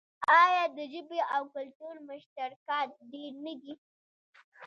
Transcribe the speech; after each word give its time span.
آیا 0.43 0.63
د 0.77 0.79
ژبې 0.93 1.19
او 1.35 1.43
کلتور 1.55 1.95
مشترکات 2.09 2.89
ډیر 3.11 3.31
نه 3.45 3.53
دي؟ 3.61 3.73